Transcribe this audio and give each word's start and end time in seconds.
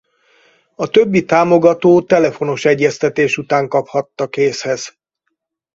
A 0.75 0.87
többi 0.87 1.25
támogató 1.25 2.01
telefonos 2.01 2.65
egyeztetés 2.65 3.37
után 3.37 3.67
kaphatta 3.67 4.27
kézhez. 4.27 4.97